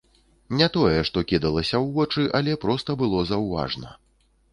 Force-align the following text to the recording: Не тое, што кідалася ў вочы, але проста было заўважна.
Не 0.59 0.67
тое, 0.77 1.01
што 1.09 1.21
кідалася 1.31 1.75
ў 1.83 1.85
вочы, 1.97 2.23
але 2.39 2.57
проста 2.65 2.97
было 3.03 3.21
заўважна. 3.33 3.93